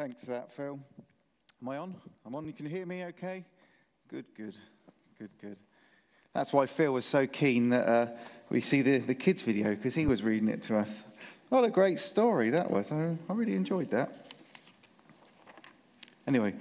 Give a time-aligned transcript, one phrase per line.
[0.00, 0.80] Thanks for that, Phil.
[1.60, 1.94] Am I on?
[2.24, 2.46] I'm on.
[2.46, 3.44] You can hear me okay?
[4.08, 4.54] Good, good,
[5.18, 5.58] good, good.
[6.32, 8.06] That's why Phil was so keen that uh,
[8.48, 11.02] we see the, the kids' video because he was reading it to us.
[11.50, 12.90] What a great story that was.
[12.90, 14.32] I, I really enjoyed that.
[16.26, 16.54] Anyway,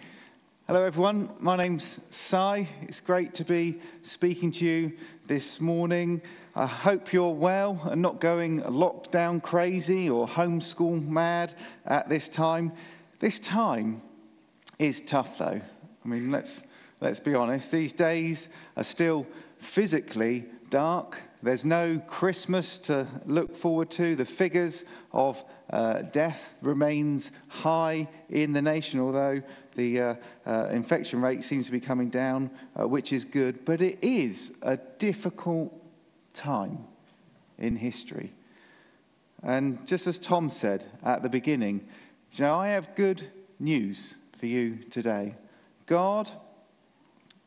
[0.68, 1.30] hello everyone.
[1.40, 2.68] My name's Sai.
[2.82, 4.92] It's great to be speaking to you
[5.28, 6.22] this morning.
[6.58, 11.54] I hope you're well and not going lockdown crazy or homeschool mad
[11.86, 12.74] at this time.
[13.20, 14.02] This time
[14.78, 15.60] is tough, though.
[16.06, 16.64] I mean, let's,
[17.02, 17.70] let's be honest.
[17.70, 18.48] These days
[18.78, 19.26] are still
[19.58, 21.22] physically dark.
[21.44, 24.16] There's no Christmas to look forward to.
[24.16, 29.42] The figures of uh, death remains high in the nation, although
[29.76, 33.66] the uh, uh, infection rate seems to be coming down, uh, which is good.
[33.66, 35.74] But it is a difficult
[36.34, 36.86] time
[37.58, 38.32] in history.
[39.44, 41.86] And just as Tom said at the beginning,
[42.34, 43.28] you know, I have good
[43.60, 45.36] news for you today.
[45.86, 46.30] God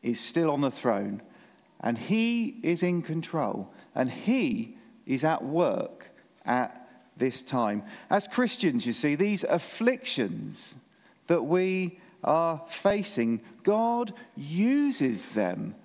[0.01, 1.21] is still on the throne,
[1.79, 6.09] and He is in control, and He is at work
[6.45, 7.83] at this time.
[8.09, 10.75] As Christians, you see, these afflictions
[11.27, 15.75] that we are facing, God uses them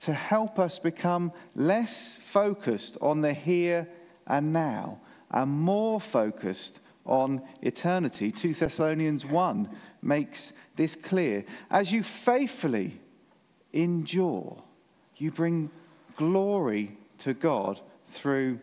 [0.00, 3.88] to help us become less focused on the here
[4.26, 8.30] and now and more focused on eternity.
[8.30, 9.68] 2 Thessalonians 1
[10.02, 11.44] makes this clear.
[11.70, 13.00] As you faithfully
[13.72, 14.62] endure,
[15.16, 15.70] you bring
[16.16, 18.58] glory to God through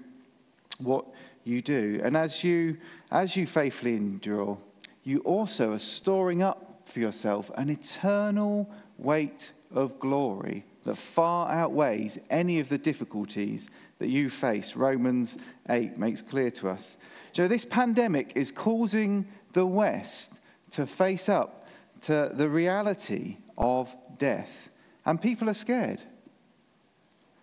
[0.78, 1.06] what
[1.44, 2.02] you do.
[2.04, 2.78] And as you,
[3.12, 4.58] as you faithfully endure,
[5.04, 12.20] you also are storing up for yourself an eternal weight of glory that far outweighs
[12.30, 13.70] any of the difficulties
[14.04, 14.76] that you face.
[14.76, 15.38] Romans
[15.70, 16.98] 8 makes clear to us.
[17.32, 20.34] So, this pandemic is causing the West
[20.72, 21.70] to face up
[22.02, 24.70] to the reality of death.
[25.06, 26.02] And people are scared.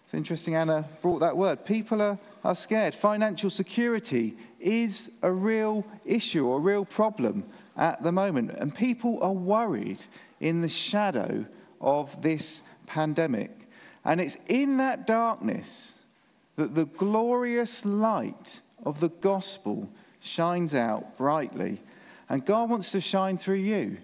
[0.05, 1.64] It's interesting, Anna brought that word.
[1.64, 2.95] People are, are scared.
[2.95, 8.51] Financial security is a real issue or a real problem at the moment.
[8.51, 10.05] And people are worried
[10.40, 11.46] in the shadow
[11.80, 13.51] of this pandemic.
[14.05, 15.95] And it's in that darkness
[16.60, 19.88] that the glorious light of the gospel
[20.20, 21.80] shines out brightly.
[22.28, 23.96] And God wants to shine through you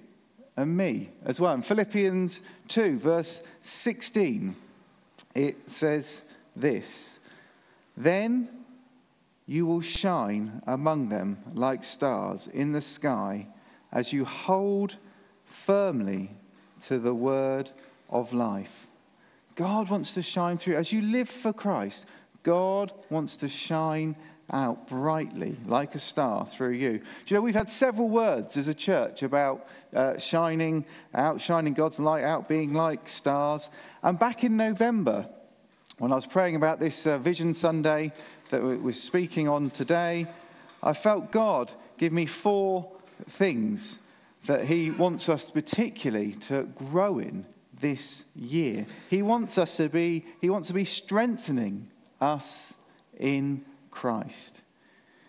[0.56, 1.52] and me as well.
[1.52, 4.56] In Philippians 2, verse 16,
[5.34, 6.22] it says
[6.56, 7.18] this
[7.94, 8.48] Then
[9.44, 13.46] you will shine among them like stars in the sky
[13.92, 14.96] as you hold
[15.44, 16.30] firmly
[16.86, 17.70] to the word
[18.08, 18.88] of life.
[19.56, 20.76] God wants to shine through.
[20.76, 22.06] As you live for Christ,
[22.46, 24.14] God wants to shine
[24.52, 26.98] out brightly like a star through you.
[26.98, 31.72] Do you know, we've had several words as a church about uh, shining out, shining
[31.72, 33.68] God's light out, being like stars.
[34.04, 35.26] And back in November,
[35.98, 38.12] when I was praying about this uh, Vision Sunday
[38.50, 40.28] that we're speaking on today,
[40.84, 42.88] I felt God give me four
[43.28, 43.98] things
[44.44, 47.44] that He wants us particularly to grow in
[47.80, 48.86] this year.
[49.10, 51.88] He wants us to be, He wants to be strengthening
[52.21, 52.75] us
[53.19, 54.62] in Christ.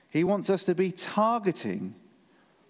[0.10, 1.96] He wants us to be targeting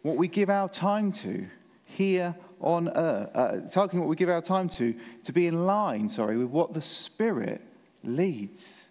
[0.02, 1.48] what we give our time to
[1.86, 6.10] here on earth, uh, targeting what we give our time to, to be in line,
[6.10, 7.62] sorry, with what the Spirit
[8.04, 8.88] leads.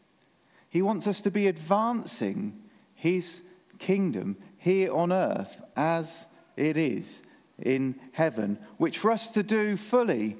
[0.69, 2.61] He wants us to be advancing
[2.95, 3.47] His
[3.79, 6.27] kingdom here on earth as
[6.57, 7.23] it is
[7.63, 10.37] in heaven, which for us to do fully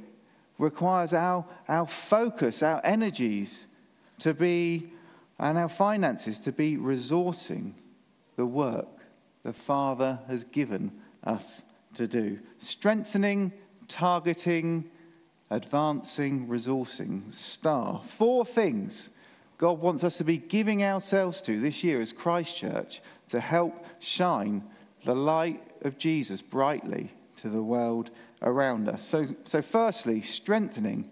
[0.59, 3.67] requires our, our focus, our energies
[4.21, 4.91] to be
[5.38, 7.72] and our finances to be resourcing
[8.37, 8.88] the work
[9.43, 10.93] the Father has given
[11.25, 11.62] us
[11.94, 12.38] to do.
[12.59, 13.53] Strengthening,
[13.88, 14.91] targeting,
[15.50, 17.32] advancing, resourcing.
[17.32, 18.03] Star.
[18.03, 19.10] Four things
[19.59, 24.62] God wants us to be giving ourselves to this year as Christchurch to help shine
[25.05, 28.11] the light of Jesus brightly to the world
[28.43, 29.02] around us.
[29.02, 31.11] So, so firstly, strengthening.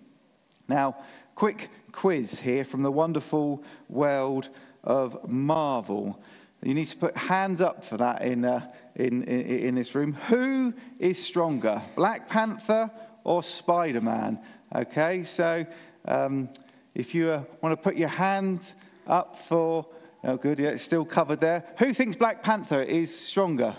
[0.69, 0.97] Now,
[1.35, 4.49] quick quiz here from the wonderful world
[4.83, 6.21] of Marvel.
[6.63, 10.15] You need to put hands up for that in, uh, in, in, in, this room.
[10.29, 12.91] Who is stronger, Black Panther
[13.23, 14.41] or Spider Man?
[14.75, 15.67] Okay, so
[16.07, 16.49] um,
[16.95, 18.73] if you uh, want to put your hand
[19.07, 19.87] up for,
[20.25, 21.65] oh, good, yeah, it's still covered there.
[21.79, 23.77] Who thinks Black Panther is stronger?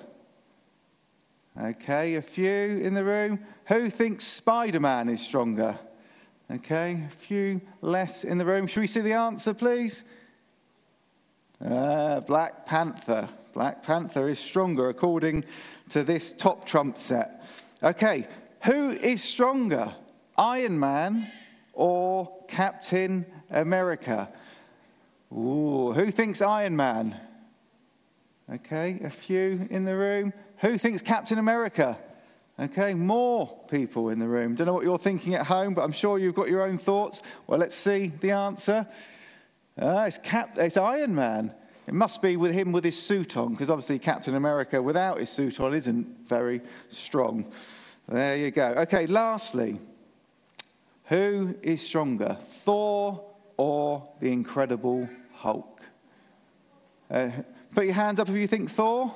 [1.59, 3.39] Okay, a few in the room.
[3.67, 5.79] Who thinks Spider Man is stronger?
[6.51, 8.67] Okay, a few less in the room.
[8.67, 10.03] Should we see the answer, please?
[11.63, 13.27] Uh, Black Panther.
[13.53, 15.43] Black Panther is stronger according
[15.89, 17.43] to this top trump set.
[17.81, 18.27] Okay,
[18.63, 19.91] who is stronger,
[20.37, 21.31] Iron Man
[21.73, 24.29] or Captain America?
[25.31, 27.19] Ooh, who thinks Iron Man?
[28.53, 30.31] Okay, a few in the room.
[30.57, 31.97] Who thinks Captain America?
[32.57, 34.55] Okay, more people in the room.
[34.55, 37.21] Don't know what you're thinking at home, but I'm sure you've got your own thoughts.
[37.47, 38.87] Well, let's see the answer.
[39.77, 41.53] Uh, it's, Cap- it's Iron Man.
[41.85, 45.29] It must be with him with his suit on, because obviously Captain America without his
[45.29, 47.51] suit on isn't very strong.
[48.07, 48.67] There you go.
[48.77, 49.77] Okay, lastly,
[51.05, 53.21] who is stronger, Thor
[53.57, 55.81] or the Incredible Hulk?
[57.11, 57.31] Uh,
[57.73, 59.13] put your hands up if you think Thor.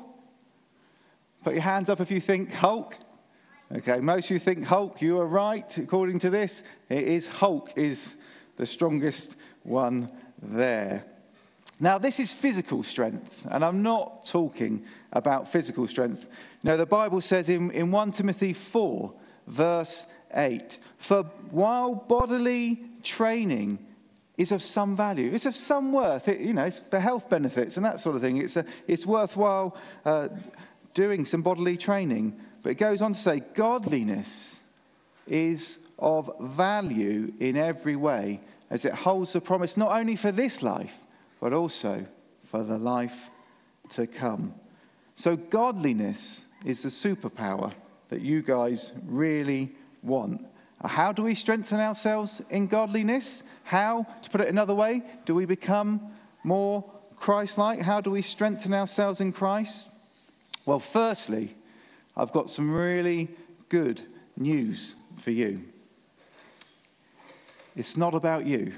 [1.44, 2.96] Put your hands up if you think Hulk.
[3.72, 5.00] Okay, most of you think Hulk.
[5.00, 5.78] You are right.
[5.78, 8.16] According to this, it is Hulk is
[8.58, 10.10] the strongest one
[10.42, 11.06] there.
[11.80, 14.84] Now, this is physical strength, and I'm not talking
[15.14, 16.28] about physical strength.
[16.64, 19.14] Know, the Bible says in, in 1 Timothy 4,
[19.46, 23.78] verse 8, for while bodily training
[24.36, 27.78] is of some value, it's of some worth, it, you know, it's for health benefits
[27.78, 28.38] and that sort of thing.
[28.38, 30.30] It's, a, it's worthwhile uh,
[30.96, 32.38] doing some bodily training.
[32.62, 34.60] But it goes on to say, godliness
[35.28, 40.62] is of value in every way, as it holds the promise not only for this
[40.62, 40.96] life,
[41.40, 42.06] but also
[42.44, 43.30] for the life
[43.90, 44.54] to come.
[45.16, 47.74] So, godliness is the superpower
[48.10, 50.46] that you guys really want.
[50.84, 53.44] How do we strengthen ourselves in godliness?
[53.64, 56.02] How, to put it another way, do we become
[56.44, 56.86] more
[57.18, 57.82] Christ like?
[57.82, 59.90] How do we strengthen ourselves in Christ?
[60.66, 61.56] Well, firstly,
[62.20, 63.30] I've got some really
[63.70, 64.02] good
[64.36, 65.64] news for you.
[67.78, 68.74] It's not about you,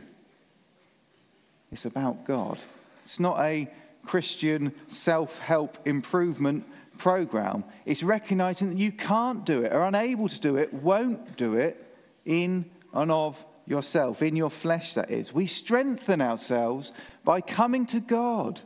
[1.72, 2.60] it's about God.
[3.02, 3.68] It's not a
[4.06, 6.66] Christian self help improvement
[7.00, 7.64] program.
[7.84, 11.84] It's recognizing that you can't do it, are unable to do it, won't do it
[12.26, 15.34] in and of yourself, in your flesh, that is.
[15.34, 16.92] We strengthen ourselves
[17.24, 18.62] by coming to God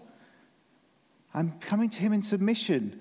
[1.33, 2.99] and coming to Him in submission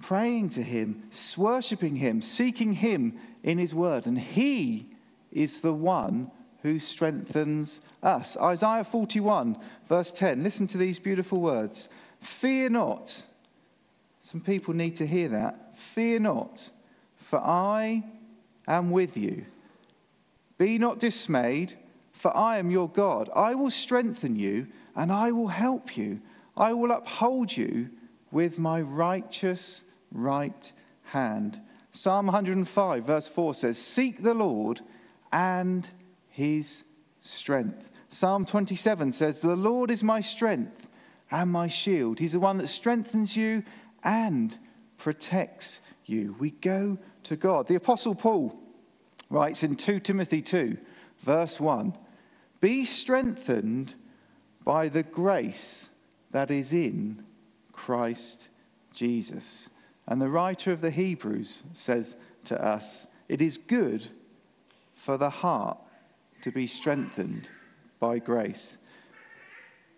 [0.00, 1.02] praying to Him,
[1.36, 4.06] worshipping Him, seeking Him in His Word.
[4.06, 4.90] And He
[5.32, 6.30] is the one
[6.62, 8.36] who strengthens us.
[8.36, 9.56] Isaiah 41,
[9.88, 10.42] verse 10.
[10.42, 11.88] Listen to these beautiful words
[12.20, 13.22] Fear not.
[14.20, 15.76] Some people need to hear that.
[15.76, 16.70] Fear not,
[17.16, 18.04] for I
[18.68, 19.46] am with you.
[20.58, 21.74] Be not dismayed,
[22.12, 23.30] for I am your God.
[23.34, 26.20] I will strengthen you and I will help you.
[26.54, 27.88] I will uphold you
[28.30, 30.72] with my righteous right
[31.04, 31.60] hand.
[31.92, 34.80] Psalm 105, verse 4 says, Seek the Lord
[35.32, 35.88] and
[36.28, 36.84] his
[37.20, 37.90] strength.
[38.08, 40.88] Psalm 27 says, The Lord is my strength
[41.30, 42.18] and my shield.
[42.18, 43.62] He's the one that strengthens you
[44.02, 44.56] and
[44.98, 46.34] protects you.
[46.38, 47.66] We go to God.
[47.66, 48.58] The Apostle Paul
[49.28, 50.76] writes in 2 Timothy 2,
[51.20, 51.96] verse 1
[52.60, 53.94] Be strengthened
[54.64, 55.88] by the grace
[56.32, 57.24] that is in
[57.72, 58.48] Christ
[58.92, 59.68] Jesus.
[60.10, 64.08] And the writer of the Hebrews says to us, It is good
[64.92, 65.78] for the heart
[66.42, 67.48] to be strengthened
[68.00, 68.76] by grace.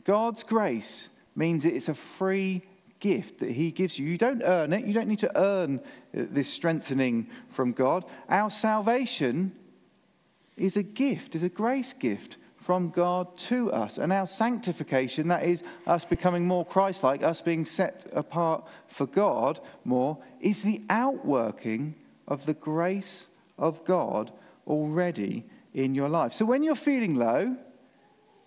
[0.04, 2.62] God's grace means it's a free
[3.00, 4.06] gift that He gives you.
[4.06, 5.80] You don't earn it, you don't need to earn
[6.12, 8.04] this strengthening from God.
[8.28, 9.52] Our salvation
[10.58, 13.98] is a gift, is a grace gift from God to us.
[13.98, 19.06] And our sanctification, that is us becoming more Christ like, us being set apart for
[19.06, 21.96] God more, is the outworking
[22.28, 23.28] of the grace
[23.58, 24.30] of God
[24.66, 26.32] already in your life.
[26.32, 27.56] So when you're feeling low,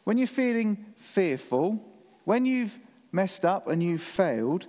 [0.05, 1.83] when you're feeling fearful,
[2.23, 2.79] when you've
[3.11, 4.67] messed up and you've failed,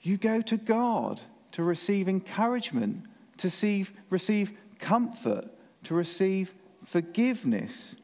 [0.00, 1.20] you go to God
[1.52, 3.04] to receive encouragement,
[3.36, 5.48] to receive, receive comfort,
[5.84, 7.96] to receive forgiveness.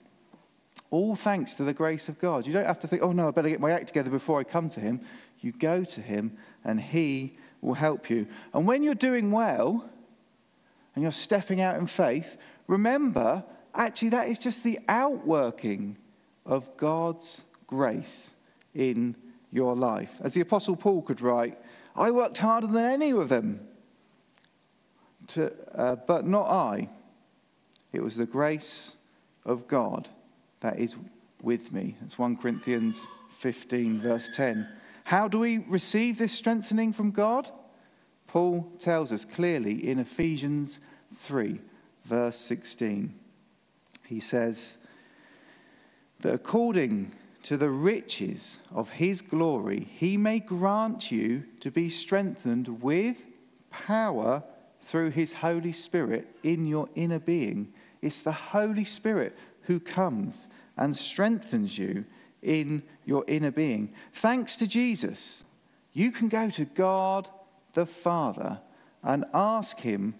[0.90, 2.46] All thanks to the grace of God.
[2.46, 4.44] You don't have to think, oh no, I better get my act together before I
[4.44, 5.00] come to Him.
[5.40, 8.26] You go to Him and He will help you.
[8.54, 9.88] And when you're doing well
[10.94, 15.98] and you're stepping out in faith, remember, actually, that is just the outworking
[16.46, 18.34] of God's grace
[18.74, 19.14] in
[19.50, 20.18] your life.
[20.22, 21.58] As the Apostle Paul could write,
[21.94, 23.60] I worked harder than any of them,
[25.28, 26.88] to, uh, but not I.
[27.92, 28.96] It was the grace
[29.44, 30.08] of God
[30.60, 30.96] that is
[31.42, 31.96] with me.
[32.00, 34.68] That's 1 Corinthians 15, verse 10.
[35.04, 37.50] How do we receive this strengthening from God?
[38.26, 40.80] Paul tells us clearly in Ephesians
[41.14, 41.60] 3,
[42.04, 43.14] verse 16.
[44.04, 44.78] He says
[46.20, 47.12] that according
[47.44, 53.26] to the riches of his glory, he may grant you to be strengthened with
[53.70, 54.42] power
[54.82, 57.72] through his Holy Spirit in your inner being.
[58.02, 59.36] It's the Holy Spirit
[59.68, 60.48] who comes
[60.78, 62.04] and strengthens you
[62.42, 63.92] in your inner being.
[64.14, 65.44] Thanks to Jesus,
[65.92, 67.28] you can go to God
[67.74, 68.60] the Father
[69.02, 70.14] and ask him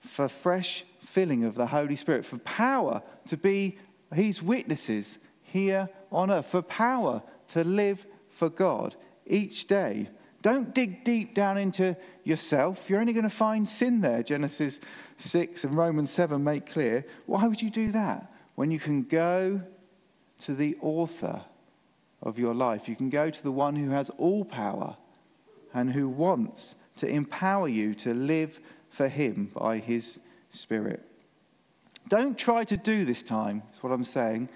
[0.00, 3.78] for fresh filling of the Holy Spirit, for power to be
[4.12, 10.08] his witnesses here on earth, for power to live for God each day.
[10.42, 12.90] Don't dig deep down into yourself.
[12.90, 14.24] You're only going to find sin there.
[14.24, 14.80] Genesis
[15.16, 17.04] 6 and Romans 7 make clear.
[17.26, 19.60] Why would you do that when you can go
[20.40, 21.42] to the author
[22.20, 22.88] of your life?
[22.88, 24.96] You can go to the one who has all power
[25.72, 30.18] and who wants to empower you to live for him by his
[30.50, 31.04] Spirit.
[32.08, 34.48] Don't try to do this time, is what I'm saying,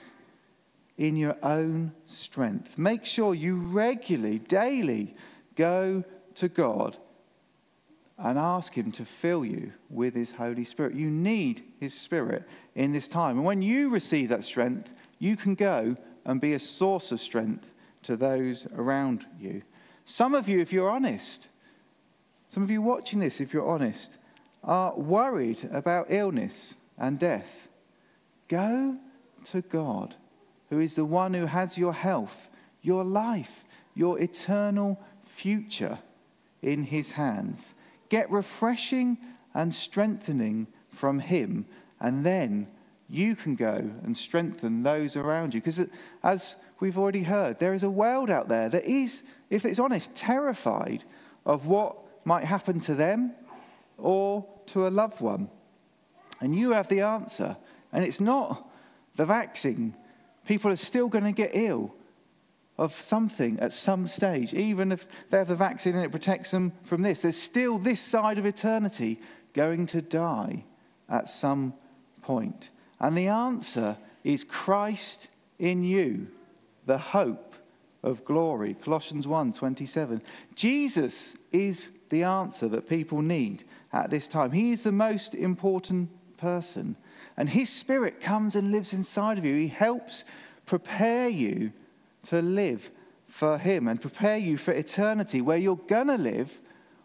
[0.99, 2.77] in your own strength.
[2.77, 5.15] Make sure you regularly, daily,
[5.55, 6.03] go
[6.35, 6.99] to God
[8.23, 10.95] and ask Him to fill you with His Holy Spirit.
[10.95, 13.37] You need His Spirit in this time.
[13.37, 17.75] And when you receive that strength, you can go and be a source of strength
[18.05, 19.63] to those around you.
[20.05, 21.49] Some of you, if you're honest,
[22.49, 24.19] some of you watching this, if you're honest,
[24.63, 27.69] are worried about illness and death,
[28.47, 28.97] go
[29.47, 30.15] to God,
[30.71, 32.51] who is the one who has your health,
[32.83, 33.65] your life,
[33.95, 35.99] your eternal future
[36.63, 37.75] in his hands.
[38.13, 39.17] Get refreshing
[39.55, 41.65] and strengthening from him,
[41.99, 42.67] and then
[43.09, 45.63] you can go and strengthen those around you.
[45.63, 45.87] Because uh,
[46.23, 50.15] as we've already heard, there is a world out there that is, if it's honest,
[50.15, 51.05] terrified
[51.47, 53.33] of what might happen to them
[53.97, 55.49] or to a loved one.
[56.39, 57.57] And you have the answer.
[57.95, 58.71] And it's not
[59.17, 59.97] the vaccine.
[60.47, 61.95] People are still going to get ill
[62.83, 66.73] of something at some stage, even if they have the vaccine and it protects them
[66.83, 67.23] from this.
[67.23, 69.21] There's still this side of eternity
[69.53, 70.65] going to die
[71.09, 71.75] at some
[72.23, 72.71] point.
[72.99, 75.29] And the answer is Christ
[75.61, 76.27] in you,
[76.85, 77.55] the hope
[78.03, 78.75] of glory.
[78.75, 80.21] Colossians 1 27.
[80.57, 83.63] Jesus is the answer that people need
[83.93, 84.51] at this time.
[84.51, 86.97] He is the most important person.
[87.37, 89.55] And His Spirit comes and lives inside of you.
[89.55, 90.25] He helps
[90.67, 91.73] prepare you
[92.25, 92.91] to live
[93.27, 96.61] for Him and prepare you for eternity, where you're going to live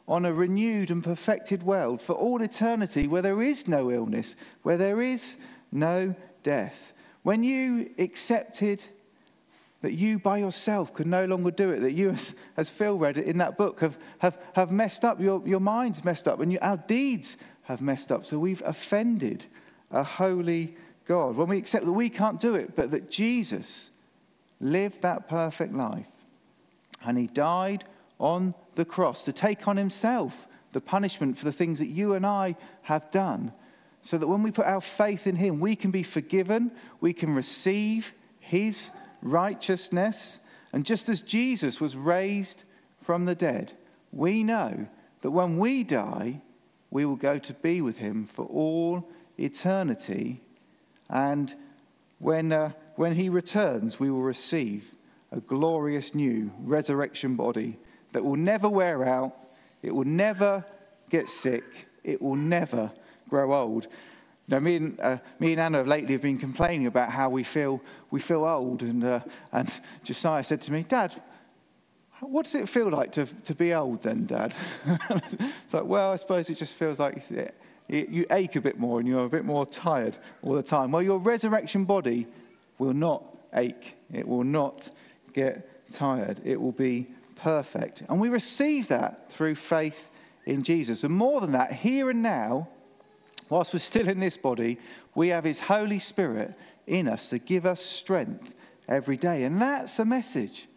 [0.08, 4.78] on a renewed and perfected world for all eternity, where there is no illness, where
[4.78, 5.38] there is
[5.72, 6.94] no death.
[7.24, 8.84] When you accepted
[9.82, 13.18] that you by yourself could no longer do it, that you, as, as Phil read
[13.18, 16.52] it in that book, have, have, have messed up, your, your mind's messed up, and
[16.52, 18.26] you, our deeds have messed up.
[18.26, 19.46] So we've offended
[19.92, 21.36] a holy God.
[21.36, 23.90] When we accept that we can't do it, but that Jesus
[24.60, 26.08] lived that perfect life
[27.06, 27.84] and he died
[28.20, 32.26] on the cross to take on himself the punishment for the things that you and
[32.26, 33.54] I have done.
[34.02, 36.72] So that when we put our faith in him, we can be forgiven,
[37.02, 40.40] we can receive his righteousness.
[40.72, 42.64] And just as Jesus was raised
[43.02, 43.74] from the dead,
[44.12, 44.88] we know
[45.22, 46.42] that when we die,
[46.90, 50.42] we will go to be with him for all eternity.
[51.10, 51.54] And
[52.20, 54.94] when, uh, when he returns, we will receive
[55.32, 57.78] a glorious new resurrection body
[58.12, 59.36] that will never wear out,
[59.82, 60.66] it will never
[61.10, 61.64] get sick,
[62.04, 62.92] it will never
[63.30, 63.88] grow old.
[64.48, 67.82] Now, me and, uh, me and Anna lately have been complaining about how we feel,
[68.10, 68.82] we feel old.
[68.82, 69.20] And, uh,
[69.52, 69.70] and
[70.04, 71.22] Josiah said to me, Dad,
[72.22, 74.56] what does it feel like to, to be old then, Dad?
[75.10, 77.24] it's like, well, I suppose it just feels like
[77.90, 80.92] you ache a bit more and you're a bit more tired all the time.
[80.92, 82.26] Well, your resurrection body
[82.78, 84.90] will not ache, it will not
[85.34, 88.04] get tired, it will be perfect.
[88.10, 90.10] And we receive that through faith
[90.46, 91.04] in Jesus.
[91.04, 92.68] And more than that, here and now,
[93.50, 94.78] whilst we're still in this body,
[95.16, 96.56] we have His Holy Spirit
[96.86, 98.54] in us to give us strength
[98.88, 99.44] every day.
[99.44, 100.68] And that's a message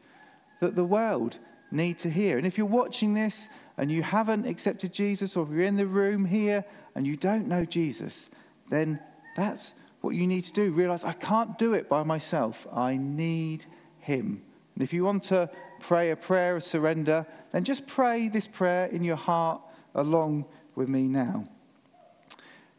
[0.61, 1.39] that the world
[1.71, 2.37] need to hear.
[2.37, 5.87] And if you're watching this and you haven't accepted Jesus, or if you're in the
[5.87, 6.65] room here
[6.95, 8.29] and you don't know Jesus,
[8.69, 9.01] then
[9.37, 10.71] that's what you need to do.
[10.71, 12.67] Realize I can't do it by myself.
[12.73, 13.65] I need
[13.99, 14.43] Him.
[14.75, 18.87] And if you want to pray a prayer of surrender, then just pray this prayer
[18.87, 19.61] in your heart
[19.95, 21.49] along with me now.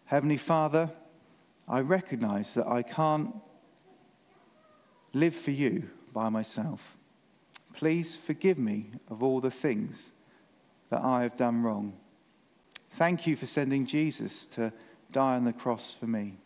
[0.06, 0.90] Heavenly Father,
[1.68, 3.40] I recognize that I can't
[5.14, 6.98] live for you by myself.
[7.74, 10.12] Please forgive me of all the things
[10.90, 11.94] that I have done wrong.
[12.92, 14.74] Thank you for sending Jesus to
[15.12, 16.38] die on the cross for me.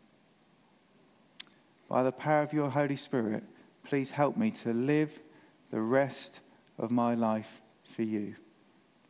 [1.87, 3.43] By the power of your Holy Spirit,
[3.83, 5.21] please help me to live
[5.69, 6.41] the rest
[6.77, 8.35] of my life for you.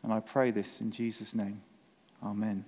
[0.03, 1.62] And I pray this in Jesus' name.
[2.24, 2.65] Amen.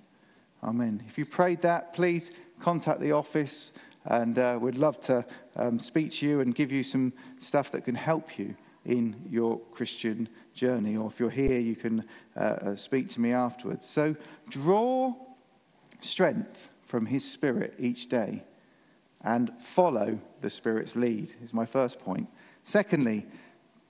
[0.64, 1.02] Amen.
[1.06, 3.72] If you prayed that, please contact the office,
[4.06, 5.24] and uh, we'd love to
[5.56, 9.58] um, speak to you and give you some stuff that can help you in your
[9.72, 10.96] Christian journey.
[10.96, 12.04] Or if you're here, you can
[12.36, 13.86] uh, uh, speak to me afterwards.
[13.86, 14.16] So
[14.48, 15.14] draw
[16.00, 18.42] strength from His Spirit each day
[19.22, 22.28] and follow the Spirit's lead, is my first point.
[22.64, 23.26] Secondly,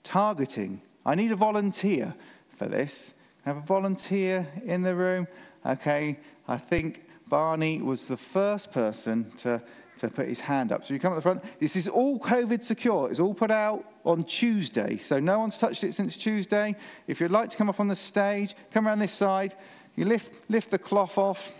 [0.03, 0.81] targeting.
[1.05, 2.15] I need a volunteer
[2.57, 3.15] for this.
[3.45, 5.27] Have a volunteer in the room.
[5.65, 9.63] Okay, I think Barney was the first person to,
[9.99, 10.85] to put his hand up.
[10.85, 11.43] So you come at the front.
[11.61, 13.11] This is all COVID secure.
[13.11, 14.97] It's all put out on Tuesday.
[14.97, 16.75] So no one's touched it since Tuesday.
[17.07, 19.55] If you'd like to come up on the stage, come around this side.
[19.95, 21.53] You lift, lift the cloth off.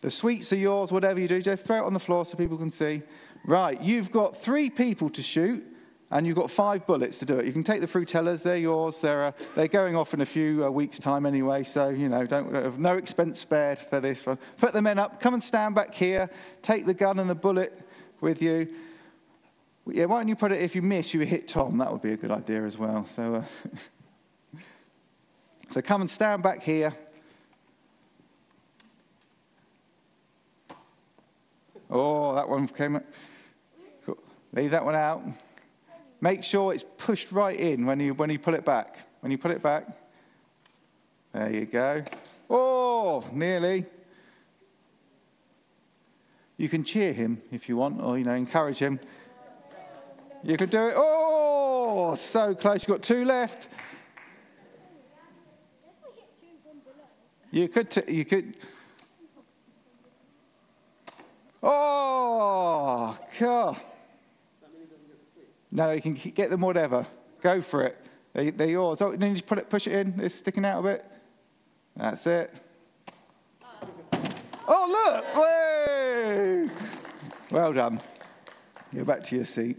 [0.00, 1.40] The sweets are yours, whatever you do.
[1.42, 3.02] Just throw it on the floor so people can see.
[3.44, 5.64] Right, you've got three people to shoot
[6.10, 7.46] and you've got five bullets to do it.
[7.46, 9.00] You can take the Fruittellas; they're yours.
[9.00, 12.26] They're, uh, they're going off in a few uh, weeks' time anyway, so, you know,
[12.26, 14.38] don't, uh, no expense spared for this one.
[14.56, 16.30] Put the men up, come and stand back here,
[16.62, 17.78] take the gun and the bullet
[18.20, 18.68] with you.
[19.86, 21.78] Yeah, why don't you put it, if you miss, you hit Tom.
[21.78, 23.04] That would be a good idea as well.
[23.06, 24.58] So, uh,
[25.68, 26.94] so come and stand back here.
[31.90, 33.04] Oh, that one came up.
[34.52, 35.22] Leave that one out.
[36.20, 38.98] Make sure it's pushed right in when you, when you pull it back.
[39.20, 39.86] When you pull it back,
[41.32, 42.02] there you go.
[42.48, 43.84] Oh, nearly.
[46.56, 48.98] You can cheer him if you want, or you know, encourage him.
[50.42, 50.94] You could do it.
[50.96, 52.86] Oh, so close.
[52.86, 53.68] You've got two left.
[57.50, 57.90] You could.
[57.90, 58.56] T- you could.
[61.62, 63.80] Oh, God.
[65.70, 67.06] No, you can get them whatever.
[67.40, 67.98] Go for it.
[68.32, 69.02] They, they're yours.
[69.02, 70.20] Oh, then you put it, push it in.
[70.20, 71.04] It's sticking out a bit.
[71.96, 72.54] That's it.
[74.66, 75.24] Oh, look!
[77.50, 78.00] Well done.
[78.94, 79.78] Go back to your seat.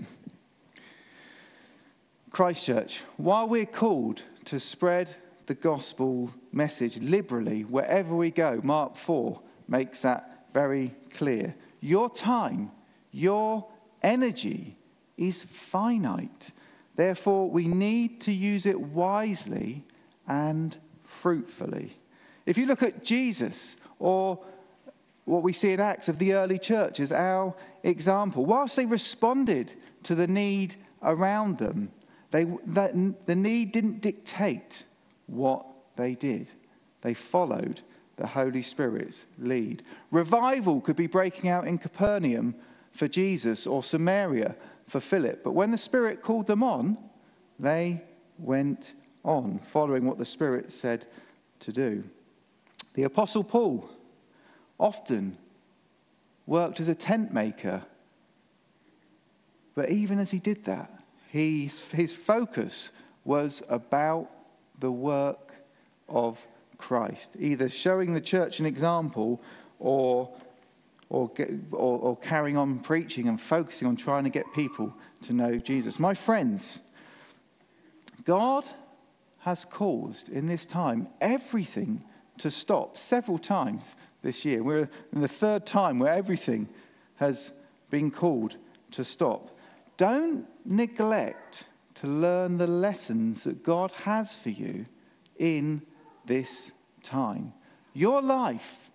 [2.31, 5.15] Christchurch, while we're called to spread
[5.45, 11.55] the gospel message liberally wherever we go, Mark 4 makes that very clear.
[11.81, 12.71] Your time,
[13.11, 13.67] your
[14.01, 14.77] energy,
[15.17, 16.51] is finite.
[16.95, 19.83] Therefore, we need to use it wisely
[20.27, 21.97] and fruitfully.
[22.45, 24.39] If you look at Jesus or
[25.25, 29.73] what we see in Acts of the early church as our example, whilst they responded
[30.03, 31.91] to the need around them,
[32.31, 32.93] they, that,
[33.25, 34.85] the need didn't dictate
[35.27, 35.65] what
[35.95, 36.49] they did.
[37.01, 37.81] They followed
[38.19, 39.81] the Holy Spirit's lead.
[40.11, 42.53] Revival could be breaking out in Capernaum
[42.91, 44.55] for Jesus or Samaria
[44.87, 45.41] for Philip.
[45.41, 46.97] But when the Spirit called them on,
[47.57, 48.01] they
[48.37, 51.05] went on, following what the Spirit said
[51.61, 52.03] to do.
[52.93, 53.89] The Apostle Paul
[54.77, 55.37] often
[56.45, 57.83] worked as a tent maker,
[59.75, 62.91] but even as he did that, his, his focus
[63.23, 64.29] was about
[64.79, 65.53] the work
[66.09, 66.45] of
[66.79, 69.39] Christ, either showing the church an example
[69.77, 70.31] or
[71.09, 75.33] or, get, or, or carrying on preaching and focusing on trying to get people to
[75.33, 75.99] know Jesus.
[75.99, 76.81] My friends,
[78.25, 78.67] God
[79.39, 82.03] has caused in this time everything
[82.37, 84.61] to stop several times this year.
[84.61, 86.69] We're in the third time where everything
[87.15, 87.53] has
[87.89, 88.57] been called
[88.91, 89.57] to stop.
[89.97, 91.65] Don't neglect
[91.95, 94.85] to learn the lessons that God has for you
[95.37, 95.81] in
[96.25, 96.71] this
[97.03, 97.53] time.
[97.93, 98.91] Your life,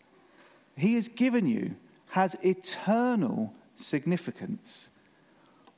[0.77, 1.77] He has given you
[2.11, 4.89] has eternal significance.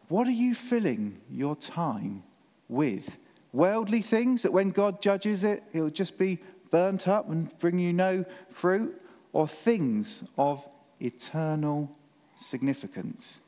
[0.09, 2.23] What are you filling your time
[2.69, 3.19] with?
[3.53, 6.39] Worldly things that when God judges it, it'll just be
[6.71, 9.01] burnt up and bring you no fruit?
[9.33, 10.67] Or things of
[11.01, 11.91] eternal
[12.37, 13.41] significance?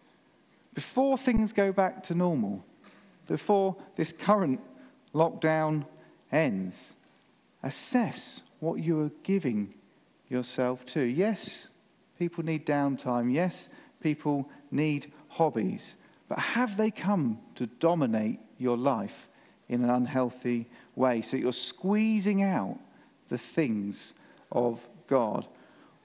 [0.75, 2.65] Before things go back to normal,
[3.27, 4.61] before this current
[5.15, 5.85] lockdown
[6.33, 6.97] ends,
[7.62, 9.75] assess what you are giving
[10.29, 11.01] yourself to.
[11.01, 11.68] Yes,
[12.18, 13.33] People need downtime.
[13.33, 13.68] Yes,
[14.01, 15.94] people need hobbies.
[16.29, 19.29] But have they come to dominate your life
[19.68, 20.66] in an unhealthy
[20.97, 21.23] way?
[21.23, 22.79] So you're squeezing out
[23.29, 24.14] the things
[24.51, 25.47] of God.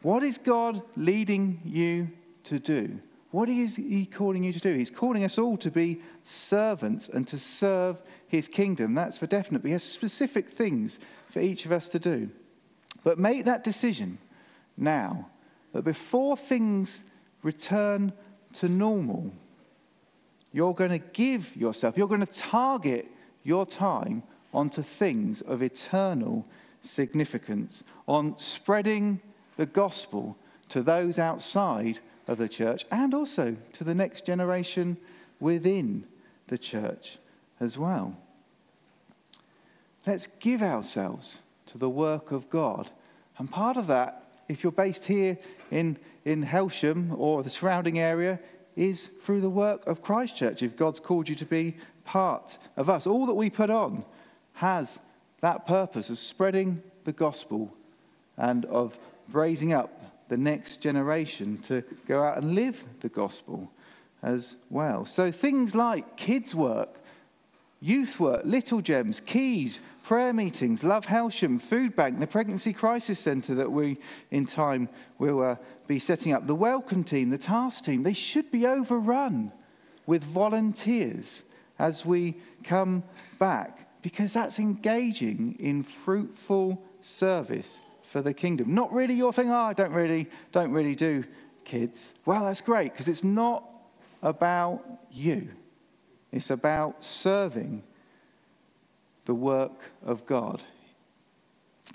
[0.03, 2.09] What is God leading you
[2.45, 2.99] to do?
[3.31, 4.73] What is He calling you to do?
[4.73, 8.93] He's calling us all to be servants and to serve His kingdom.
[8.93, 9.63] That's for definite.
[9.63, 10.99] But He has specific things
[11.33, 12.29] for each of us to do.
[13.03, 14.19] But make that decision
[14.77, 15.29] now
[15.73, 17.05] that before things
[17.41, 18.13] return
[18.53, 19.31] to normal,
[20.51, 23.07] you're going to give yourself, you're going to target
[23.43, 24.21] your time
[24.53, 26.45] onto things of eternal
[26.81, 29.19] significance, on spreading
[29.57, 30.37] the gospel
[30.69, 34.97] to those outside of the church and also to the next generation
[35.39, 36.05] within
[36.45, 37.17] the church
[37.59, 38.15] as well.
[40.05, 42.91] Let's give ourselves to the work of God.
[43.37, 45.37] And part of that, if you're based here
[45.71, 48.39] in, in Hailsham or the surrounding area,
[48.75, 50.63] is through the work of Christchurch.
[50.63, 54.03] If God's called you to be part of us, all that we put on
[54.53, 54.99] has
[55.41, 57.73] that purpose of spreading the gospel
[58.37, 58.97] and of
[59.31, 63.71] raising up the next generation to go out and live the gospel
[64.21, 65.05] as well.
[65.05, 67.02] So things like kids' work,
[67.83, 73.53] youth work, little gems, keys, prayer meetings, Love Hailsham, Food Bank, the Pregnancy Crisis Centre
[73.55, 73.97] that we,
[74.31, 74.87] in time,
[75.19, 79.51] will uh, be setting up, the Welcome Team, the Task Team, they should be overrun
[80.05, 81.43] with volunteers
[81.77, 83.03] as we come
[83.37, 88.73] back because that's engaging in fruitful service for the kingdom.
[88.73, 91.25] Not really your thing, oh, I don't really, don't really do
[91.65, 92.13] kids.
[92.25, 93.65] Well, that's great because it's not
[94.21, 95.49] about you,
[96.33, 97.83] it's about serving
[99.25, 100.61] the work of God.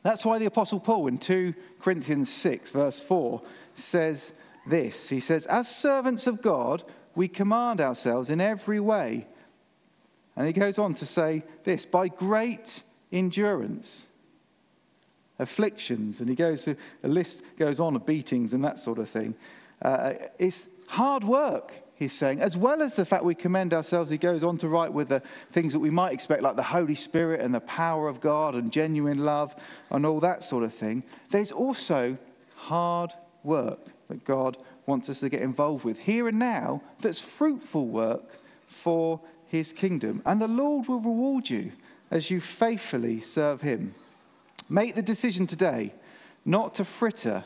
[0.03, 3.43] That's why the Apostle Paul in 2 Corinthians 6, verse 4,
[3.75, 4.33] says
[4.67, 9.27] this He says, As servants of God, we command ourselves in every way.
[10.37, 14.07] And he goes on to say this by great endurance
[15.41, 19.09] afflictions, and he goes to a list goes on of beatings and that sort of
[19.09, 19.35] thing.
[19.83, 24.11] Uh, it's hard work, he's saying, as well as the fact we commend ourselves.
[24.11, 26.95] He goes on to write with the things that we might expect, like the Holy
[26.95, 29.55] Spirit and the power of God and genuine love
[29.91, 31.03] and all that sort of thing.
[31.31, 32.17] There's also
[32.55, 34.57] hard work that God
[34.87, 40.23] wants us to get involved with here and now that's fruitful work for his kingdom.
[40.25, 41.73] And the Lord will reward you
[42.11, 43.95] as you faithfully serve him.
[44.69, 45.93] Make the decision today
[46.45, 47.45] not to fritter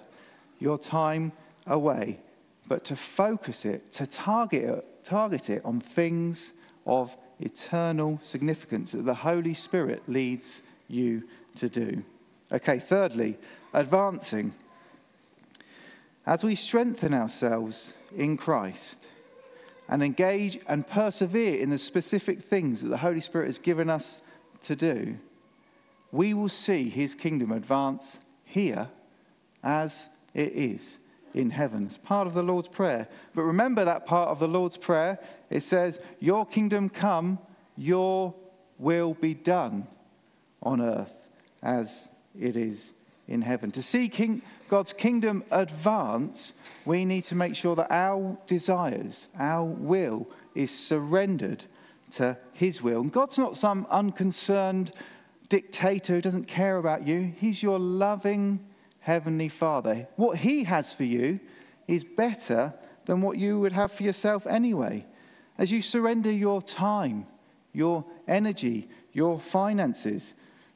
[0.58, 1.32] your time
[1.66, 2.20] away,
[2.68, 6.52] but to focus it, to target it, target it on things
[6.86, 11.22] of eternal significance that the Holy Spirit leads you
[11.56, 12.02] to do.
[12.52, 13.36] Okay, thirdly,
[13.72, 14.52] advancing.
[16.24, 19.08] As we strengthen ourselves in Christ
[19.88, 24.20] and engage and persevere in the specific things that the Holy Spirit has given us
[24.62, 25.16] to do,
[26.12, 28.88] we will see his kingdom advance here
[29.64, 30.98] as it is
[31.36, 31.86] in heaven.
[31.86, 33.08] It's part of the Lord's Prayer.
[33.34, 35.18] But remember that part of the Lord's Prayer?
[35.50, 37.38] It says, Your kingdom come,
[37.76, 38.34] your
[38.78, 39.86] will be done
[40.62, 41.14] on earth
[41.62, 42.94] as it is
[43.28, 43.70] in heaven.
[43.72, 46.52] To see King, God's kingdom advance,
[46.84, 51.64] we need to make sure that our desires, our will, is surrendered
[52.12, 53.00] to His will.
[53.00, 54.92] And God's not some unconcerned
[55.48, 57.32] dictator who doesn't care about you.
[57.38, 58.64] He's your loving
[59.02, 60.06] Heavenly Father.
[60.16, 61.40] What He has for you
[61.88, 62.72] is better
[63.04, 65.04] than what you would have for yourself anyway.
[65.58, 67.26] As you surrender your time,
[67.72, 70.34] your energy, your finances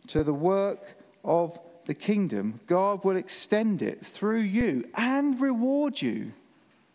[0.08, 6.32] to the work of the kingdom, God will extend it through you and reward you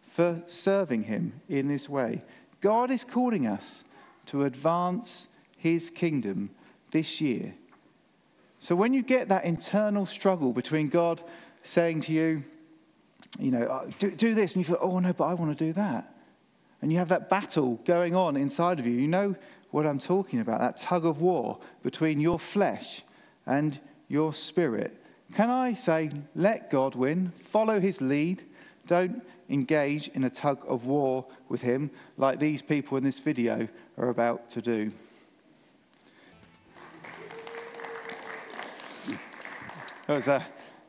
[0.10, 2.24] for serving Him in this way.
[2.60, 3.86] God is calling us
[4.28, 6.50] to advance His kingdom
[6.91, 7.54] this year
[8.62, 11.21] so when you get that internal struggle between God
[11.63, 12.43] saying to you,
[13.39, 15.65] you know, oh, do, do this, and you feel, oh no, but I want to
[15.65, 16.15] do that.
[16.82, 18.93] And you have that battle going on inside of you.
[18.93, 19.36] You know
[19.71, 23.02] what I'm talking about, that tug of war between your flesh
[23.47, 24.95] and your spirit.
[25.34, 28.43] Can I say, let God win, follow his lead,
[28.86, 33.67] don't engage in a tug of war with him like these people in this video
[33.97, 34.91] are about to do.
[40.07, 40.43] It was, uh,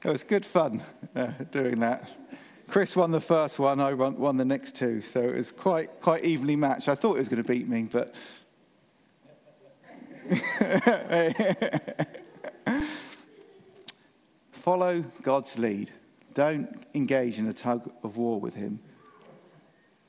[0.05, 0.83] it was good fun
[1.15, 2.11] uh, doing that.
[2.69, 6.01] Chris won the first one, I won, won the next two, so it was quite,
[6.01, 6.89] quite evenly matched.
[6.89, 8.15] I thought he was going to beat me, but.
[14.53, 15.91] Follow God's lead.
[16.33, 18.81] Don't engage in a tug of war with him.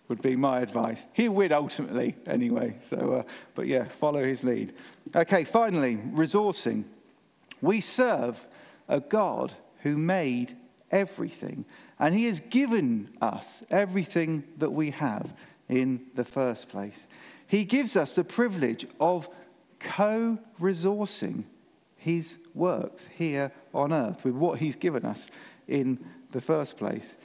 [0.07, 1.05] Would be my advice.
[1.13, 2.77] He'll win ultimately, anyway.
[2.79, 3.23] So, uh,
[3.55, 4.73] but yeah, follow his lead.
[5.13, 6.85] Okay, finally, resourcing.
[7.61, 8.45] We serve
[8.88, 10.56] a God who made
[10.91, 11.65] everything.
[12.00, 15.34] And He has given us everything that we have
[15.69, 17.08] in the first place.
[17.48, 19.30] He gives us the privilege of
[19.80, 21.43] co resourcing
[21.96, 25.30] His works here on earth with what He's given us
[25.67, 27.15] in the first place.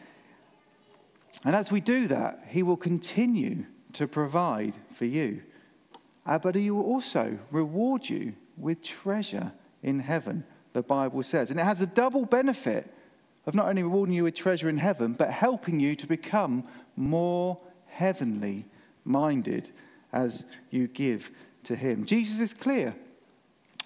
[1.44, 5.42] And as we do that, He will continue to provide for you.
[6.29, 10.44] Uh, but he will also reward you with treasure in heaven,
[10.78, 11.50] the Bible says.
[11.50, 12.94] And it has a double benefit
[13.46, 16.64] of not only rewarding you with treasure in heaven, but helping you to become
[16.94, 18.64] more heavenly
[19.04, 19.70] minded
[20.12, 21.32] as you give
[21.64, 22.04] to him.
[22.06, 22.94] Jesus is clear.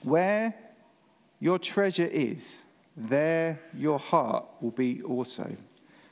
[0.03, 0.55] Where
[1.41, 2.61] your treasure is,
[2.95, 5.57] there your heart will be also.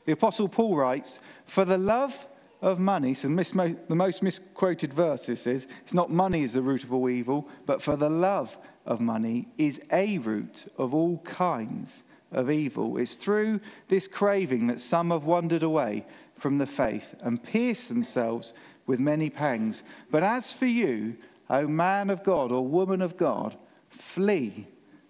[0.06, 2.26] The Apostle Paul writes, For the love
[2.62, 6.84] of money, so the most misquoted verse this is, it's not money is the root
[6.84, 8.56] of all evil, but for the love
[8.90, 12.98] of money is a root of all kinds of evil.
[12.98, 16.04] It's through this craving that some have wandered away
[16.36, 18.52] from the faith and pierced themselves
[18.86, 19.84] with many pangs.
[20.10, 21.16] But as for you,
[21.48, 23.56] O man of God or woman of God,
[23.88, 24.66] flee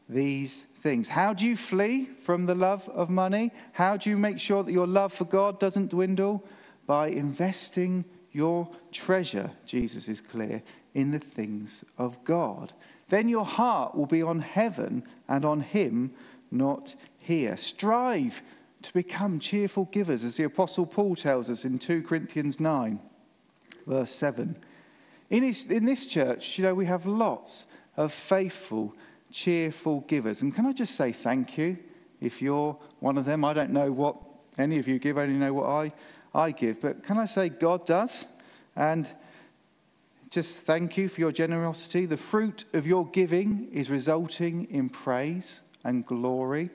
[0.09, 1.09] these things.
[1.09, 3.51] How do you flee from the love of money?
[3.73, 6.45] How do you make sure that your love for God doesn't dwindle?
[6.87, 10.63] By investing your treasure, Jesus is clear,
[10.93, 12.73] in the things of God.
[13.11, 16.13] Then your heart will be on heaven and on Him,
[16.51, 17.57] not here.
[17.57, 18.43] Strive
[18.83, 22.99] to become cheerful givers, as the Apostle Paul tells us in 2 Corinthians 9,
[23.87, 24.57] verse 7.
[25.29, 28.95] In, his, in this church, you know, we have lots of faithful
[29.31, 30.43] cheerful givers.
[30.43, 31.79] And can I just say thank you
[32.21, 33.45] if you're one of them?
[33.45, 34.17] I don't know what
[34.59, 35.93] any of you give, I only know what I,
[36.35, 36.81] I give.
[36.81, 38.27] But can I say God does?
[38.77, 39.09] And
[40.31, 42.07] just thank you for your generosity.
[42.07, 46.71] The fruit of your giving is resulting in praise and glory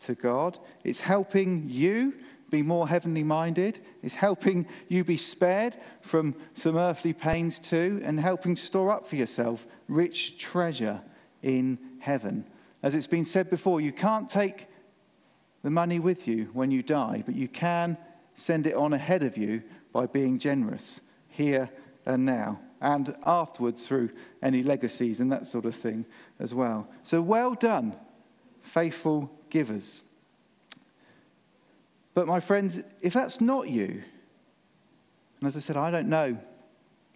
[0.00, 0.58] to God.
[0.84, 2.14] It's helping you
[2.50, 3.80] be more heavenly minded.
[4.02, 9.16] It's helping you be spared from some earthly pains too, and helping store up for
[9.16, 11.02] yourself rich treasure
[11.42, 12.44] in heaven.
[12.82, 14.66] As it's been said before, you can't take
[15.62, 17.96] the money with you when you die, but you can
[18.34, 21.70] send it on ahead of you by being generous here
[22.06, 24.10] and now, and afterwards through
[24.42, 26.04] any legacies and that sort of thing
[26.38, 26.88] as well.
[27.02, 27.96] So, well done,
[28.60, 30.02] faithful givers.
[32.14, 34.02] But, my friends, if that's not you,
[35.40, 36.38] and as I said, I don't know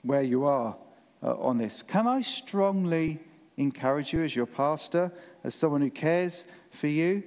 [0.02, 0.76] where you are
[1.22, 3.20] uh, on this, can I strongly
[3.56, 5.12] encourage you as your pastor,
[5.44, 7.22] as someone who cares for you,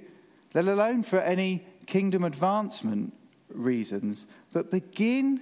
[0.54, 3.12] let alone for any kingdom advancement
[3.48, 5.40] reasons, but begin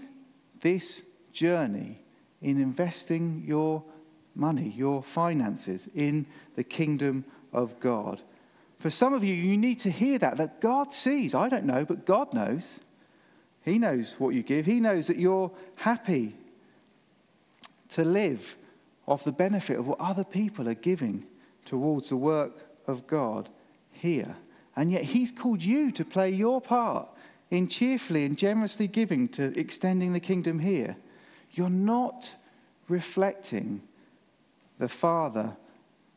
[0.60, 1.02] this
[1.32, 2.03] journey
[2.44, 3.82] in investing your
[4.34, 6.26] money, your finances in
[6.56, 8.22] the kingdom of God.
[8.78, 11.34] For some of you, you need to hear that, that God sees.
[11.34, 12.80] I don't know, but God knows.
[13.62, 14.66] He knows what you give.
[14.66, 16.34] He knows that you're happy
[17.90, 18.58] to live
[19.06, 21.24] of the benefit of what other people are giving
[21.64, 23.48] towards the work of God
[23.90, 24.36] here.
[24.76, 27.08] And yet, He's called you to play your part
[27.50, 30.96] in cheerfully and generously giving to extending the kingdom here.
[31.54, 32.34] You're not
[32.88, 33.82] reflecting
[34.78, 35.56] the Father,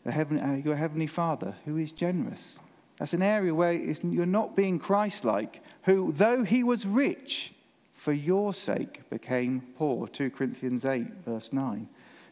[0.03, 2.59] the heaven, uh, your Heavenly Father, who is generous.
[2.97, 7.53] That's an area where you're not being Christ like, who, though He was rich,
[7.93, 10.07] for your sake became poor.
[10.07, 11.87] 2 Corinthians 8, verse 9.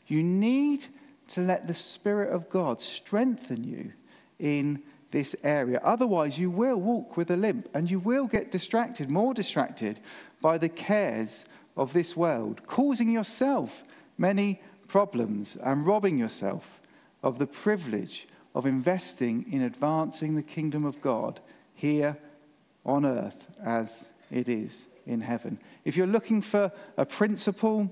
[0.08, 0.86] You need
[1.30, 3.92] to let the Spirit of God strengthen you
[4.40, 5.80] in this area.
[5.84, 10.00] Otherwise, you will walk with a limp and you will get distracted, more distracted
[10.42, 13.84] by the cares of this world, causing yourself
[14.18, 16.82] many problems and robbing yourself
[17.24, 21.40] of the privilege of investing in advancing the kingdom of God
[21.74, 22.18] here
[22.86, 25.60] on earth as it is in heaven.
[25.84, 27.92] If you're looking for a principle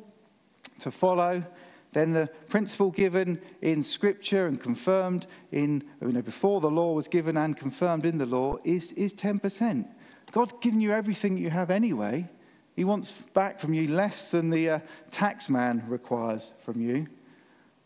[0.80, 1.44] to follow,
[1.92, 7.08] then the principle given in Scripture and confirmed in, you know, before the law was
[7.08, 9.88] given and confirmed in the law is, is 10%.
[10.32, 12.28] God's given you everything you have anyway.
[12.76, 14.80] He wants back from you less than the uh,
[15.12, 17.08] tax man requires from you.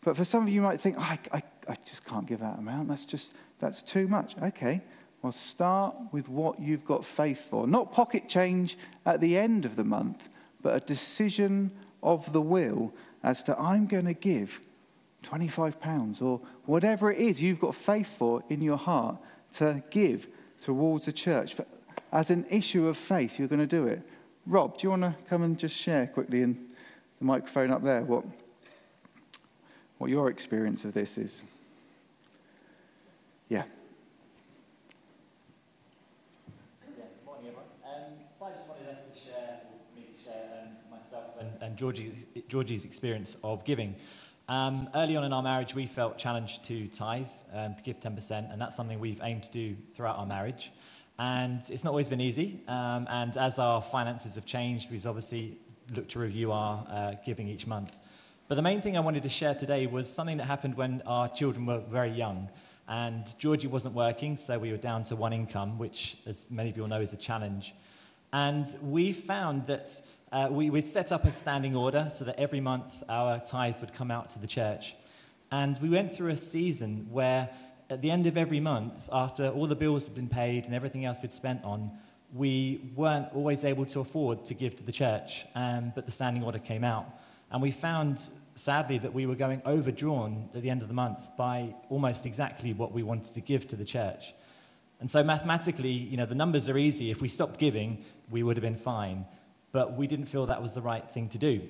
[0.02, 2.58] But for some of you, might think, oh, I, I, I just can't give that
[2.58, 2.88] amount.
[2.88, 4.34] That's just, that's too much.
[4.42, 4.80] Okay,
[5.22, 7.66] well, start with what you've got faith for.
[7.66, 10.28] Not pocket change at the end of the month,
[10.62, 11.72] but a decision
[12.02, 14.60] of the will as to I'm going to give
[15.22, 19.16] 25 pounds or whatever it is you've got faith for in your heart
[19.52, 20.28] to give
[20.60, 21.56] towards a church.
[22.12, 24.02] As an issue of faith, you're going to do it.
[24.48, 26.68] Rob, do you want to come and just share quickly in
[27.18, 28.24] the microphone up there what,
[29.98, 31.42] what your experience of this is?
[33.50, 33.64] Yeah.
[36.96, 37.64] Yeah, good morning everyone.
[37.84, 39.60] I just wanted us to share
[39.94, 41.24] me to share myself
[41.60, 43.96] and Georgie's, Georgie's experience of giving.
[44.48, 48.50] Um, early on in our marriage, we felt challenged to tithe, um, to give 10%,
[48.50, 50.72] and that's something we've aimed to do throughout our marriage.
[51.18, 52.60] And it's not always been easy.
[52.68, 55.58] Um, and as our finances have changed, we've obviously
[55.94, 57.96] looked to review our uh, giving each month.
[58.46, 61.28] But the main thing I wanted to share today was something that happened when our
[61.28, 62.48] children were very young.
[62.88, 66.76] And Georgie wasn't working, so we were down to one income, which, as many of
[66.76, 67.74] you will know, is a challenge.
[68.32, 70.00] And we found that
[70.32, 73.92] uh, we, would set up a standing order so that every month our tithe would
[73.92, 74.94] come out to the church.
[75.50, 77.50] And we went through a season where,
[77.90, 81.04] at the end of every month, after all the bills had been paid and everything
[81.04, 81.90] else we'd spent on,
[82.34, 86.44] we weren't always able to afford to give to the church, um, but the standing
[86.44, 87.06] order came out.
[87.50, 91.34] And we found, sadly, that we were going overdrawn at the end of the month
[91.36, 94.34] by almost exactly what we wanted to give to the church.
[95.00, 97.10] And so mathematically, you know, the numbers are easy.
[97.10, 99.24] If we stopped giving, we would have been fine.
[99.72, 101.62] But we didn't feel that was the right thing to do.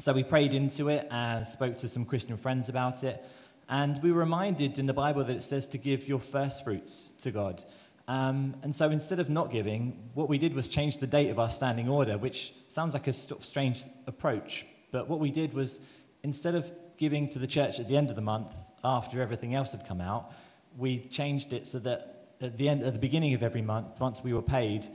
[0.00, 3.22] So we prayed into it and spoke to some Christian friends about it.
[3.68, 7.12] And we were reminded in the Bible that it says to give your first fruits
[7.20, 7.64] to God.
[8.06, 11.38] Um, and so instead of not giving, what we did was change the date of
[11.38, 14.66] our standing order, which sounds like a sort of strange approach.
[14.90, 15.80] But what we did was
[16.22, 18.52] instead of giving to the church at the end of the month
[18.84, 20.32] after everything else had come out,
[20.76, 24.22] we changed it so that at the end, at the beginning of every month, once
[24.22, 24.86] we were paid,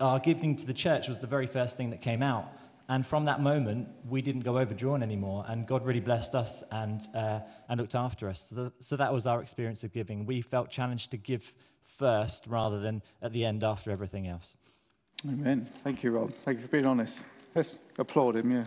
[0.00, 2.46] our giving to the church was the very first thing that came out.
[2.88, 7.00] And from that moment, we didn't go overdrawn anymore, and God really blessed us and,
[7.14, 8.52] uh, and looked after us.
[8.54, 10.26] So, so that was our experience of giving.
[10.26, 11.54] We felt challenged to give
[11.96, 14.56] first rather than at the end after everything else.
[15.26, 15.64] Amen.
[15.82, 16.34] Thank you, Rob.
[16.44, 17.24] Thank you for being honest.
[17.54, 18.50] Let's applaud him.
[18.50, 18.64] Yeah.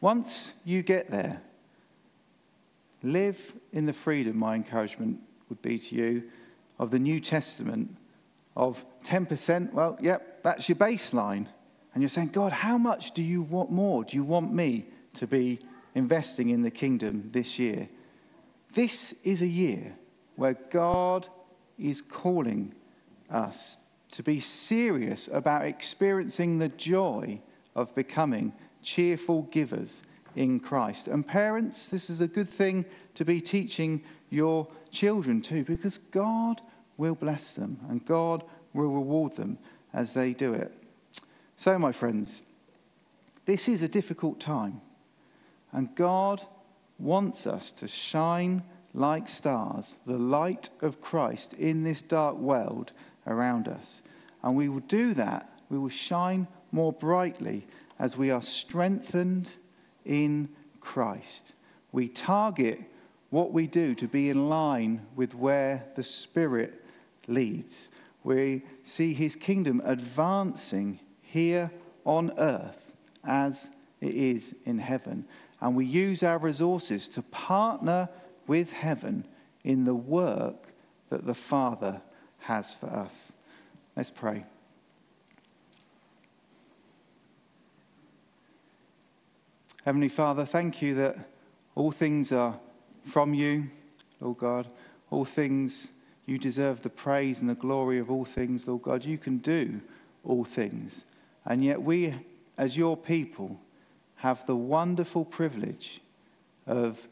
[0.00, 1.42] Once you get there,
[3.02, 6.22] live in the freedom, my encouragement would be to you,
[6.78, 7.96] of the New Testament
[8.56, 9.72] of 10%.
[9.72, 11.46] Well, yep, that's your baseline.
[11.92, 14.04] And you're saying, God, how much do you want more?
[14.04, 15.58] Do you want me to be
[15.94, 17.88] investing in the kingdom this year?
[18.74, 19.96] This is a year
[20.36, 21.26] where God
[21.78, 22.74] is calling
[23.28, 23.78] us
[24.12, 27.40] to be serious about experiencing the joy
[27.74, 30.02] of becoming cheerful givers
[30.36, 31.08] in Christ.
[31.08, 32.84] And parents, this is a good thing
[33.14, 36.60] to be teaching your children too, because God
[37.00, 39.58] will bless them and God will reward them
[39.92, 40.72] as they do it.
[41.56, 42.42] So, my friends,
[43.46, 44.80] this is a difficult time,
[45.72, 46.42] and God
[46.98, 52.92] wants us to shine like stars, the light of Christ in this dark world
[53.26, 54.02] around us.
[54.42, 57.66] And we will do that, we will shine more brightly
[57.98, 59.50] as we are strengthened
[60.04, 60.48] in
[60.80, 61.52] Christ.
[61.92, 62.80] We target
[63.30, 66.79] what we do to be in line with where the Spirit
[67.26, 67.88] leads.
[68.22, 71.70] We see his kingdom advancing here
[72.04, 72.92] on earth
[73.24, 75.24] as it is in heaven.
[75.60, 78.08] And we use our resources to partner
[78.46, 79.26] with heaven
[79.64, 80.68] in the work
[81.10, 82.00] that the Father
[82.40, 83.32] has for us.
[83.96, 84.44] Let's pray.
[89.84, 91.16] Heavenly Father, thank you that
[91.74, 92.58] all things are
[93.06, 93.64] from you,
[94.20, 94.68] Lord God.
[95.10, 95.90] All things,
[96.30, 99.04] you deserve the praise and the glory of all things, Lord God.
[99.04, 99.80] You can do
[100.22, 101.04] all things.
[101.44, 102.14] And yet, we,
[102.56, 103.60] as your people,
[104.16, 106.00] have the wonderful privilege
[106.68, 107.08] of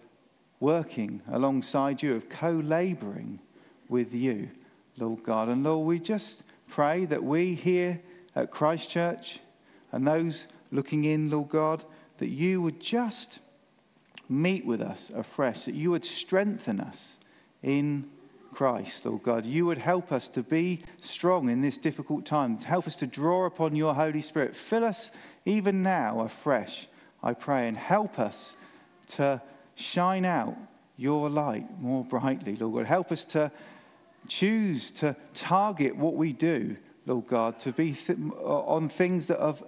[0.61, 3.41] working alongside you, of co laboring
[3.89, 4.51] with you,
[4.97, 5.49] Lord God.
[5.49, 8.01] And Lord, we just pray that we here
[8.37, 9.41] at Christchurch
[9.91, 11.85] and those looking in, Lord God,
[12.19, 13.41] that you would just
[14.29, 17.19] meet with us afresh, that you would strengthen us
[17.65, 18.09] in
[18.53, 19.47] Christ, Lord God.
[19.47, 23.47] You would help us to be strong in this difficult time, help us to draw
[23.47, 24.57] upon your Holy Spirit.
[24.57, 25.11] Fill us
[25.45, 26.89] even now afresh,
[27.23, 28.57] I pray, and help us
[29.09, 29.41] to
[29.75, 30.57] shine out
[30.97, 32.87] your light more brightly, Lord God.
[32.87, 33.51] Help us to
[34.27, 39.65] choose to target what we do, Lord God, to be th- on things that of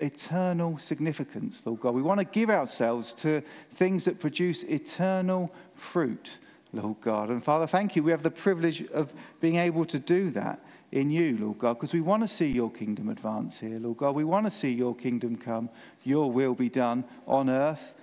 [0.00, 1.94] eternal significance, Lord God.
[1.94, 6.38] We want to give ourselves to things that produce eternal fruit,
[6.72, 7.30] Lord God.
[7.30, 8.02] And Father, thank you.
[8.02, 11.92] We have the privilege of being able to do that in you, Lord God, because
[11.92, 14.14] we want to see your kingdom advance here, Lord God.
[14.14, 15.68] We want to see your kingdom come,
[16.04, 17.94] your will be done on earth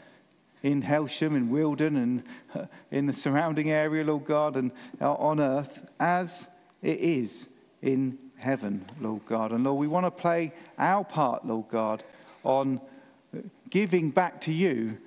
[0.61, 2.23] in Hailsham, in Wilden, and
[2.55, 6.49] uh, in the surrounding area, Lord God, and uh, on earth as
[6.81, 7.49] it is
[7.81, 9.51] in heaven, Lord God.
[9.51, 12.03] And Lord, we want to play our part, Lord God,
[12.43, 12.81] on
[13.69, 14.97] giving back to you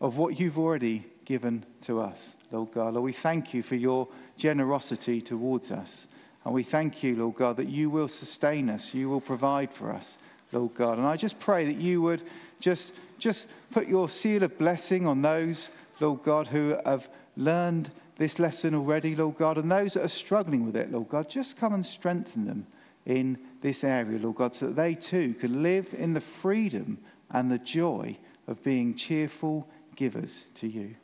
[0.00, 2.94] of what you've already given to us, Lord God.
[2.94, 6.06] Lord, we thank you for your generosity towards us.
[6.44, 9.92] And we thank you, Lord God, that you will sustain us, you will provide for
[9.92, 10.18] us,
[10.52, 10.98] Lord God.
[10.98, 12.22] And I just pray that you would
[12.60, 18.40] just just put your seal of blessing on those, Lord God, who have learned this
[18.40, 21.72] lesson already, Lord God, and those that are struggling with it, Lord God, just come
[21.72, 22.66] and strengthen them
[23.06, 26.98] in this area, Lord God, so that they too can live in the freedom
[27.30, 28.16] and the joy
[28.48, 30.96] of being cheerful givers to you.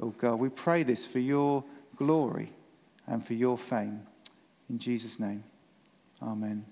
[0.00, 1.62] Lord God, we pray this for your
[1.96, 2.52] glory
[3.06, 4.02] and for your fame.
[4.70, 5.44] In Jesus' name,
[6.22, 6.64] amen.